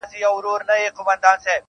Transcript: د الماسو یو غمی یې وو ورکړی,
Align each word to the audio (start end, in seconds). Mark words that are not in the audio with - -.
د 0.01 0.03
الماسو 0.03 0.21
یو 0.23 0.33
غمی 0.43 0.77
یې 0.81 0.89
وو 0.95 1.05
ورکړی, 1.07 1.55